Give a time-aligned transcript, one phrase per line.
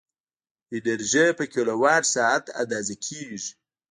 [0.77, 3.51] انرژي په کیلووات ساعت اندازه کېږي.